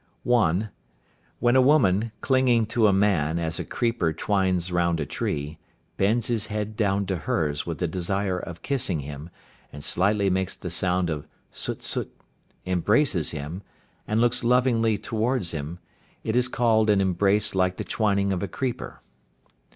[0.23, 0.69] (1).
[1.37, 5.59] When a woman, clinging to a man as a creeper twines round a tree,
[5.95, 9.29] bends his head down to hers with the desire of kissing him
[9.71, 12.09] and slightly makes the sound of sut sut,
[12.65, 13.61] embraces him,
[14.07, 15.77] and looks lovingly towards him,
[16.23, 19.01] it is called an embrace like the "twining of a creeper."